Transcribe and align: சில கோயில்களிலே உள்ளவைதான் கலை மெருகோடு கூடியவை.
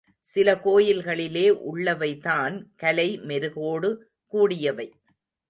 சில 0.21 0.55
கோயில்களிலே 0.55 1.45
உள்ளவைதான் 1.73 2.65
கலை 2.75 3.19
மெருகோடு 3.19 3.97
கூடியவை. 4.25 4.87